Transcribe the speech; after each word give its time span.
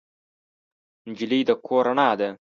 نجلۍ 1.09 1.41
د 1.47 1.51
کور 1.65 1.83
رڼا 1.89 2.09
ده. 2.19 2.29